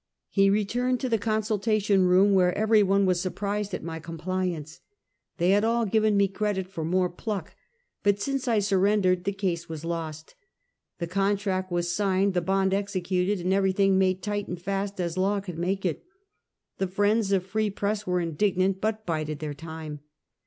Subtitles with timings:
[0.29, 4.79] He returned to the consultation room, where every one was surprised at my compliance.
[5.37, 7.55] They had all given me credit for more pluck,
[8.01, 10.33] but since I surren dered, the case was lost.
[10.97, 15.39] The contract was signed, the bond executed, and everything made tight and fast as law
[15.39, 16.03] could make it.
[16.79, 19.99] The friends of free press were indignant, but bided their time.